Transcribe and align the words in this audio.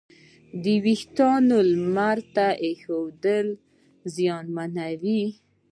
د 0.63 0.65
وېښتیانو 0.85 1.57
لمر 1.71 2.17
ته 2.35 2.47
ایښودل 2.65 3.47
یې 3.55 3.59
زیانمنوي. 4.15 5.23